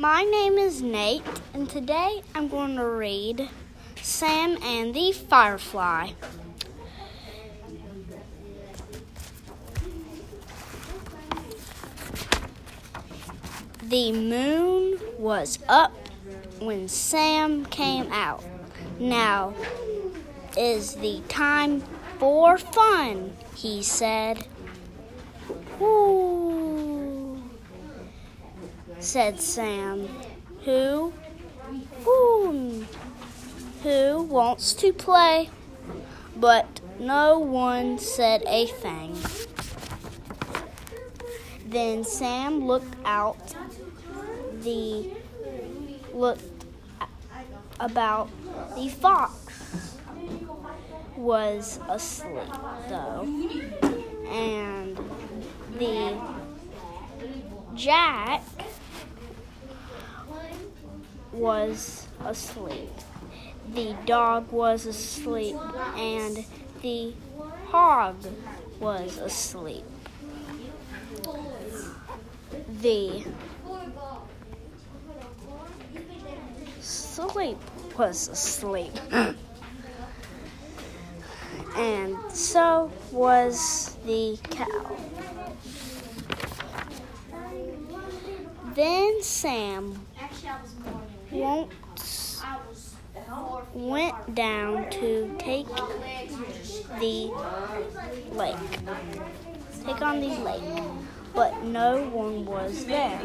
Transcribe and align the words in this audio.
My 0.00 0.22
name 0.22 0.56
is 0.56 0.80
Nate, 0.80 1.22
and 1.52 1.68
today 1.68 2.22
I'm 2.34 2.48
going 2.48 2.76
to 2.76 2.86
read 2.86 3.50
Sam 4.00 4.56
and 4.62 4.94
the 4.94 5.12
Firefly. 5.12 6.12
The 13.82 14.12
moon 14.12 14.98
was 15.18 15.58
up 15.68 15.92
when 16.60 16.88
Sam 16.88 17.66
came 17.66 18.10
out. 18.10 18.42
Now 18.98 19.52
is 20.56 20.94
the 20.94 21.20
time 21.28 21.82
for 22.18 22.56
fun, 22.56 23.36
he 23.54 23.82
said. 23.82 24.46
Ooh, 25.78 26.49
said 29.00 29.40
Sam. 29.40 30.08
Who? 30.64 31.12
Ooh, 32.06 32.86
who 33.82 34.22
wants 34.22 34.74
to 34.74 34.92
play? 34.92 35.50
But 36.36 36.80
no 36.98 37.38
one 37.38 37.98
said 37.98 38.42
a 38.46 38.66
thing. 38.66 39.16
Then 41.66 42.04
Sam 42.04 42.66
looked 42.66 42.94
out 43.04 43.54
the 44.62 45.10
looked 46.12 46.64
about 47.78 48.28
the 48.74 48.88
fox 48.88 49.96
was 51.16 51.78
asleep 51.88 52.52
though 52.88 53.22
and 54.28 54.98
the 55.78 56.20
jack 57.74 58.42
was 61.40 62.06
asleep 62.24 62.90
the 63.74 63.96
dog 64.04 64.50
was 64.52 64.86
asleep 64.86 65.56
and 65.96 66.44
the 66.82 67.12
hog 67.68 68.16
was 68.78 69.18
asleep 69.18 69.84
the 72.82 73.24
sleep 77.30 77.58
was 77.98 78.28
asleep. 78.28 78.92
and 81.76 82.16
so 82.30 82.90
was 83.12 83.96
the 84.06 84.38
cow. 84.50 84.96
Then 88.74 89.22
Sam 89.22 90.06
went 93.74 94.34
down 94.34 94.90
to 94.90 95.34
take 95.38 95.66
the 96.98 97.30
lake. 98.32 98.56
Take 99.84 100.02
on 100.02 100.20
the 100.20 100.28
lake. 100.28 100.84
But 101.34 101.62
no 101.62 102.08
one 102.08 102.44
was 102.44 102.84
there. 102.84 103.20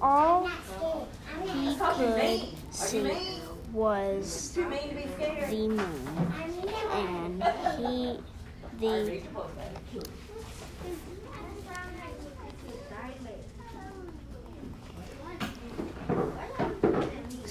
All 0.00 0.48
he 1.42 1.76
could 1.78 2.48
see 2.70 3.40
was 3.72 4.52
the 4.52 5.68
moon, 5.68 6.32
and 6.92 7.42
he 7.78 8.18
the 8.80 9.22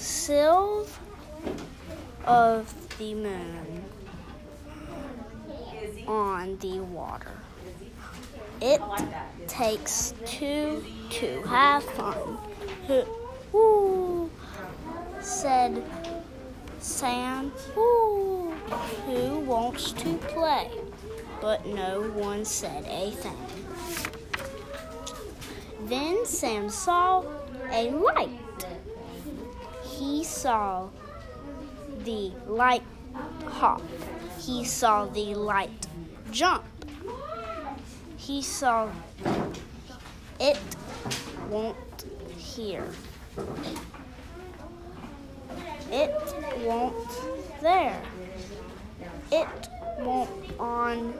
silver 0.04 1.00
of 2.26 2.72
the 2.98 3.14
moon 3.14 3.84
on 6.06 6.58
the 6.58 6.80
water. 6.80 7.32
It 8.60 8.80
takes 9.48 10.12
two 10.26 10.84
to 11.10 11.42
have 11.42 11.82
fun. 11.84 12.38
Who 13.52 14.30
said 15.20 15.82
Sam, 16.80 17.50
Who 17.74 18.50
who 19.06 19.38
wants 19.40 19.92
to 19.92 20.16
play? 20.18 20.70
But 21.40 21.64
no 21.66 22.02
one 22.10 22.44
said 22.44 22.84
a 22.88 23.10
thing. 23.10 23.36
Then 25.86 26.26
Sam 26.26 26.68
saw 26.68 27.24
a 27.70 27.90
light. 27.90 28.43
He 30.04 30.22
saw 30.22 30.90
the 32.04 32.30
light 32.46 32.82
hop. 33.46 33.80
He 34.38 34.62
saw 34.62 35.06
the 35.06 35.34
light 35.34 35.86
jump. 36.30 36.64
He 38.18 38.42
saw 38.42 38.90
it 40.38 40.60
won't 41.48 42.04
here. 42.36 42.86
It 45.90 46.34
won't 46.66 47.10
there. 47.62 48.02
It 49.32 49.68
won't 50.00 50.60
on. 50.60 51.14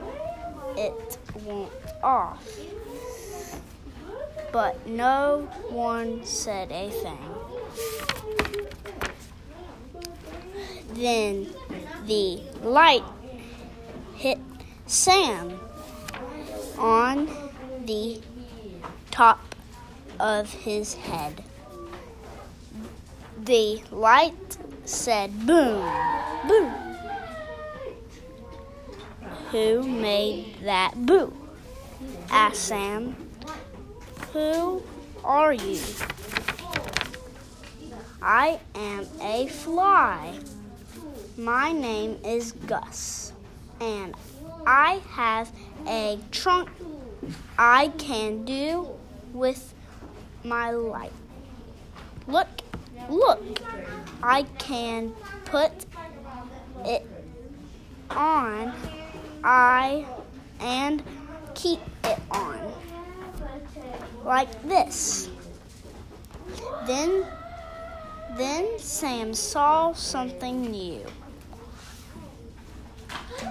It 0.77 1.17
won't 1.43 1.71
off. 2.03 2.59
But 4.51 4.85
no 4.85 5.49
one 5.69 6.23
said 6.23 6.71
a 6.71 6.91
thing. 6.91 7.44
Then 10.95 11.47
the 12.05 12.39
light 12.63 13.03
hit 14.15 14.39
Sam 14.87 15.59
on 16.77 17.27
the 17.85 18.21
top 19.11 19.55
of 20.21 20.53
his 20.53 20.93
head. 20.93 21.43
The 23.37 23.81
light 23.91 24.57
said 24.85 25.45
boom, 25.45 25.85
boom. 26.47 26.73
Who 29.51 29.83
made 29.83 30.55
that 30.63 31.05
boo? 31.05 31.33
asked 32.29 32.61
Sam. 32.61 33.17
Who 34.31 34.81
are 35.25 35.51
you? 35.51 35.81
I 38.21 38.61
am 38.75 39.05
a 39.21 39.47
fly. 39.47 40.39
My 41.37 41.71
name 41.73 42.17
is 42.23 42.53
Gus, 42.53 43.33
and 43.81 44.15
I 44.65 45.01
have 45.11 45.51
a 45.87 46.17
trunk 46.31 46.69
I 47.57 47.89
can 47.97 48.45
do 48.45 48.87
with 49.33 49.73
my 50.43 50.71
light. 50.71 51.11
Look, 52.27 52.47
look, 53.09 53.61
I 54.23 54.43
can 54.57 55.13
put 55.45 55.85
it 56.85 57.05
on 58.09 58.73
I 59.43 60.05
and 60.59 61.03
keep 61.53 61.79
it 62.03 62.19
on 62.31 62.73
like 64.23 64.49
this. 64.63 65.29
Then 66.87 67.25
then 68.37 68.79
Sam 68.79 69.33
saw 69.33 69.93
something 69.93 70.71
new. 70.71 71.05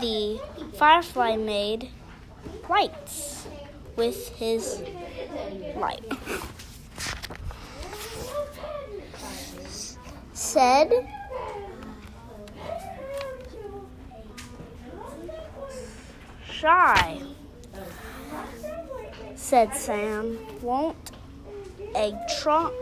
The 0.04 0.38
firefly 0.74 1.36
made 1.36 1.88
lights 2.68 3.46
with 3.96 4.28
his 4.36 4.82
light. 5.76 6.04
Said, 10.34 10.92
Shy, 16.50 17.22
said 19.36 19.74
Sam. 19.74 20.38
Won't 20.60 21.12
a 21.96 22.12
trunk 22.42 22.74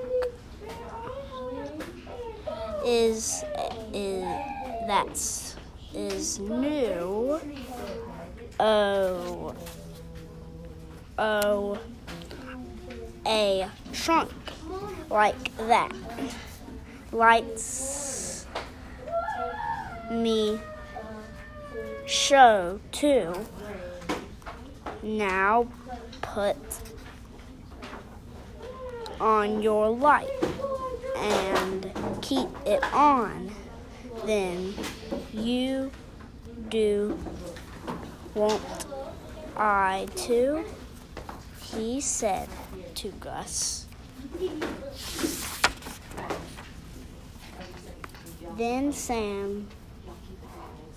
is 2.85 3.45
is 3.93 4.25
that's 4.89 5.55
is 5.95 6.39
new. 6.39 7.41
Oh, 8.59 9.55
oh, 11.19 11.79
a 13.27 13.69
trunk 13.93 14.31
like 15.11 15.57
that 15.57 15.93
lights 17.13 18.47
me 20.11 20.61
show 22.07 22.81
too. 22.91 23.35
Now 25.03 25.69
put 26.21 26.57
on 29.21 29.63
your 29.63 29.91
light 29.91 30.31
and 31.17 31.93
keep 32.21 32.49
it 32.67 32.83
on. 32.93 33.51
Then 34.25 34.75
you 35.33 35.91
do 36.69 37.19
won't 38.35 38.63
I 39.57 40.07
too? 40.17 40.65
He 41.63 42.01
said 42.01 42.49
to 42.97 43.09
Gus. 43.21 43.87
Then 48.57 48.93
Sam 48.93 49.69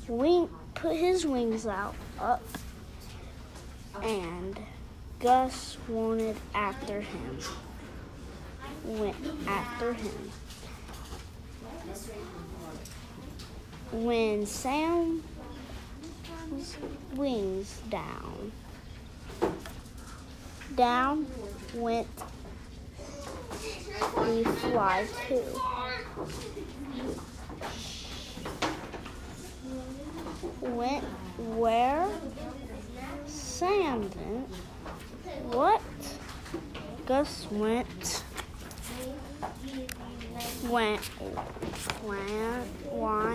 wing, 0.07 0.49
put 0.75 0.95
his 0.95 1.25
wings 1.25 1.65
out 1.65 1.95
up 2.19 2.43
and 4.01 4.59
Gus 5.19 5.77
wanted 5.87 6.35
after 6.53 7.01
him. 7.01 7.39
Went 8.83 9.15
after 9.47 9.93
him. 9.93 10.31
When 14.03 14.45
Sam's 14.45 15.23
wings 17.15 17.79
down, 17.89 18.51
down 20.75 21.25
went 21.73 22.07
the 24.15 24.43
fly 24.59 25.07
too. 25.27 25.43
Went 30.59 31.03
where 31.55 32.09
Sam 33.25 34.01
went. 34.01 34.49
What? 35.53 35.81
Gus 37.05 37.47
went. 37.49 38.23
Went. 40.65 41.01
Went. 42.03 42.91
Wind. 42.91 43.34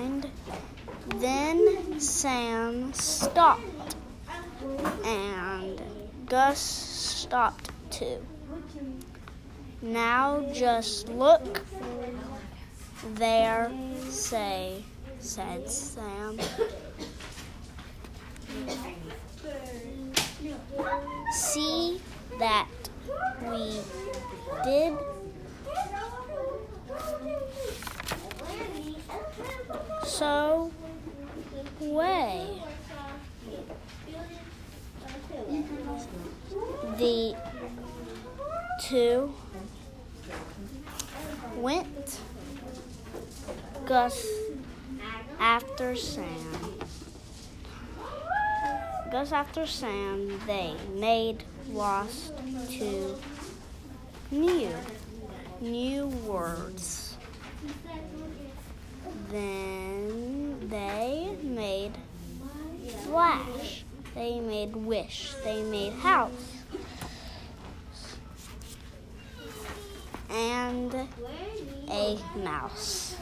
Sam 2.01 2.95
stopped. 2.95 3.95
And 5.05 5.81
Gus 6.27 6.59
stopped 6.59 7.71
too. 7.91 8.25
Now 9.83 10.47
just 10.55 11.11
look 11.11 11.63
there, 13.17 13.71
say, 14.09 14.83
said 15.19 15.71
Sam. 15.71 16.39
See 21.35 22.01
that 22.39 22.69
we 23.43 23.81
did 24.65 24.97
so 30.05 30.50
way. 31.91 32.47
The 36.99 37.35
two 38.83 39.35
went 41.57 42.21
Gus 43.87 44.27
after 45.39 45.97
Sam. 45.97 46.79
Gus 49.11 49.33
after 49.33 49.67
Sam, 49.67 50.41
they 50.47 50.75
made 50.95 51.43
lost 51.73 52.33
to 52.71 53.17
new, 54.31 54.71
new 55.61 56.07
words. 56.27 57.17
Then 59.31 60.69
they 60.69 61.37
made 61.43 61.93
flash. 63.05 63.85
They 64.21 64.39
made 64.39 64.77
wish. 64.77 65.33
They 65.45 65.63
made 65.63 65.95
house. 65.95 66.31
And 70.29 70.95
a 71.89 72.19
mouse. 72.37 73.17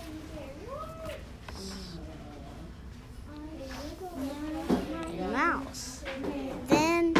A 5.06 5.28
mouse. 5.30 6.02
Then 6.66 7.14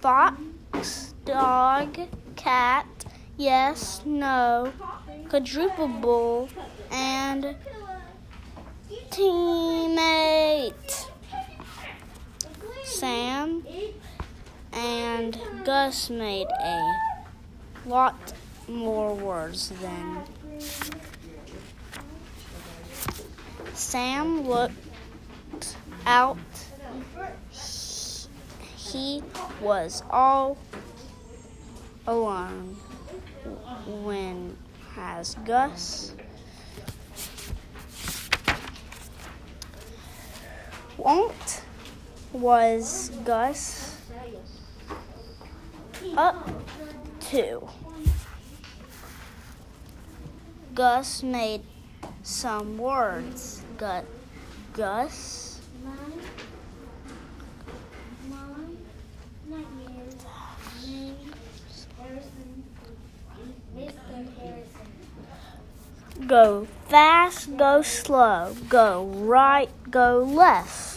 fox, 0.00 1.14
dog, 1.24 1.96
cat, 2.34 2.88
yes, 3.36 4.02
no, 4.04 4.72
quadruple 5.28 5.86
bull, 5.86 6.48
and 6.90 7.54
teammate. 9.12 10.95
Sam 12.96 13.62
and 14.72 15.38
Gus 15.66 16.08
made 16.08 16.46
a 16.46 16.94
lot 17.84 18.32
more 18.66 19.14
words 19.14 19.68
than 19.68 20.22
Sam 23.74 24.48
looked 24.48 25.76
out. 26.06 26.38
He 28.78 29.22
was 29.60 30.02
all 30.08 30.56
alone 32.06 32.78
when 33.86 34.56
has 34.94 35.34
Gus 35.44 36.14
won't 40.96 41.65
was 42.36 43.10
Gus 43.24 43.96
up 46.16 46.48
to. 47.30 47.68
Gus 50.74 51.22
made 51.22 51.62
some 52.22 52.78
words. 52.78 53.62
Gus, 53.78 54.04
Gus 54.72 55.46
go 66.26 66.66
fast, 66.88 67.56
go 67.56 67.82
slow, 67.82 68.54
go 68.68 69.04
right, 69.04 69.70
go 69.90 70.22
left. 70.22 70.95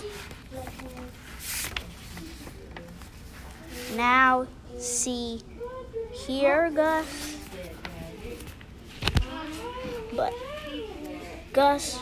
Now 4.00 4.48
see 4.77 5.41
here, 6.13 6.72
Gus. 6.72 7.36
But 10.15 10.34
Gus 11.51 12.00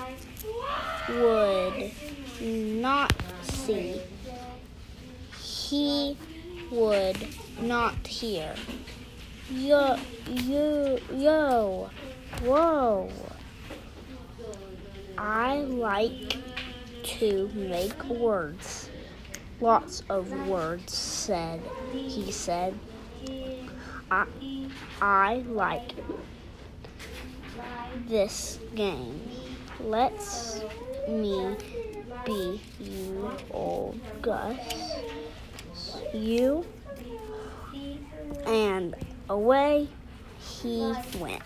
would 1.09 1.91
not 2.39 3.11
see. 3.41 3.99
He 5.41 6.15
would 6.69 7.17
not 7.61 8.05
hear. 8.05 8.53
Yo, 9.49 9.97
yo, 10.27 10.99
yo, 11.15 11.89
whoa. 12.43 13.09
I 15.17 15.61
like 15.61 16.37
to 17.17 17.49
make 17.55 18.03
words. 18.05 18.91
Lots 19.59 20.03
of 20.07 20.47
words, 20.47 20.93
said 20.93 21.59
he 21.91 22.31
said. 22.31 22.77
I, 24.09 24.25
I 25.01 25.43
like 25.47 25.91
this 28.07 28.59
game. 28.75 29.21
Let's 29.79 30.61
me 31.07 31.55
be 32.25 32.61
you, 32.79 33.31
old 33.51 33.99
Gus. 34.21 34.57
You 36.13 36.65
and 38.45 38.95
away 39.29 39.89
he 40.39 40.93
went. 41.19 41.43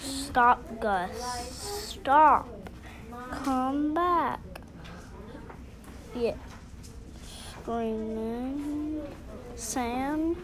Stop, 0.00 0.80
Gus. 0.80 1.96
Stop. 2.00 2.48
Come 3.30 3.94
back. 3.94 4.40
Yeah. 6.14 6.34
Screaming. 7.62 9.00
Sam, 9.54 10.36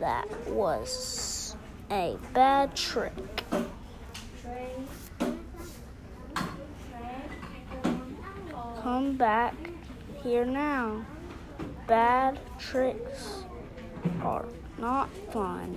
that 0.00 0.26
was 0.48 1.54
a 1.90 2.16
bad 2.32 2.74
trick. 2.74 3.44
Come 8.82 9.16
back 9.18 9.54
here 10.22 10.46
now. 10.46 11.04
Bad 11.86 12.40
tricks 12.58 13.44
are 14.22 14.46
not 14.78 15.10
fun. 15.30 15.76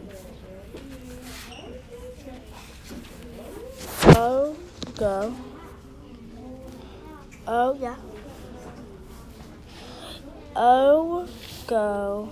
Oh, 4.15 4.55
go. 4.95 5.35
Oh, 7.45 7.73
yeah. 7.81 7.97
Oh, 10.57 11.27
go. 11.67 12.29